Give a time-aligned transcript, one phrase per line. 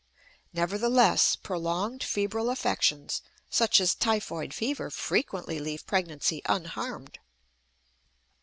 [0.51, 7.19] Nevertheless, prolonged febrile affections, such as typhoid fever, frequently leave pregnancy unharmed.